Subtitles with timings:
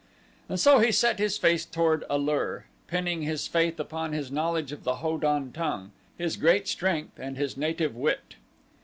[0.49, 4.71] And so he set his face toward A lur, pinning his faith upon his knowledge
[4.71, 8.37] of the Ho don tongue, his great strength and his native wit.